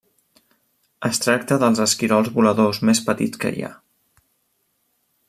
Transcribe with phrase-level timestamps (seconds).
[1.09, 3.71] Es tracta dels esquirols voladors més petits que hi ha.